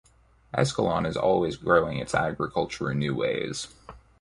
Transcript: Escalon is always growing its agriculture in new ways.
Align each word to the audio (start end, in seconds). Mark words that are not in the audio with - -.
Escalon 0.55 1.05
is 1.05 1.15
always 1.15 1.57
growing 1.57 1.99
its 1.99 2.15
agriculture 2.15 2.89
in 2.89 2.97
new 2.97 3.13
ways. 3.13 3.67